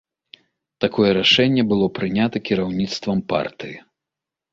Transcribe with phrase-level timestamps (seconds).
[0.85, 3.77] Такое рашэнне было прынята кіраўніцтвам партыі.